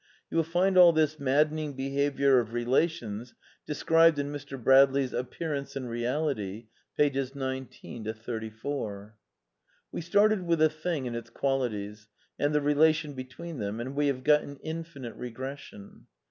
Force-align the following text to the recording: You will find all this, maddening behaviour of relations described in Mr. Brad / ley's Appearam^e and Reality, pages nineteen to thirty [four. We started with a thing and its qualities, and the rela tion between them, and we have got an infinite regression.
You 0.31 0.37
will 0.37 0.43
find 0.43 0.79
all 0.79 0.93
this, 0.93 1.19
maddening 1.19 1.73
behaviour 1.75 2.39
of 2.39 2.53
relations 2.53 3.35
described 3.67 4.17
in 4.17 4.31
Mr. 4.31 4.59
Brad 4.59 4.91
/ 4.91 4.91
ley's 4.91 5.11
Appearam^e 5.11 5.75
and 5.75 5.87
Reality, 5.87 6.69
pages 6.97 7.35
nineteen 7.35 8.05
to 8.05 8.13
thirty 8.15 8.49
[four. 8.63 9.13
We 9.91 10.01
started 10.01 10.41
with 10.41 10.59
a 10.59 10.69
thing 10.69 11.05
and 11.05 11.15
its 11.15 11.29
qualities, 11.29 12.07
and 12.39 12.51
the 12.51 12.61
rela 12.61 12.91
tion 12.95 13.13
between 13.13 13.59
them, 13.59 13.79
and 13.79 13.93
we 13.93 14.07
have 14.07 14.23
got 14.23 14.41
an 14.41 14.57
infinite 14.63 15.13
regression. 15.17 16.07